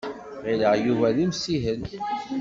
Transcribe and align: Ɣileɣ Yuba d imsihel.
Ɣileɣ 0.43 0.73
Yuba 0.85 1.07
d 1.15 1.17
imsihel. 1.25 1.81